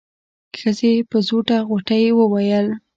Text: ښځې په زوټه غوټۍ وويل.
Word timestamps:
ښځې 0.59 0.93
په 1.09 1.17
زوټه 1.27 1.57
غوټۍ 1.67 2.03
وويل. 2.19 2.67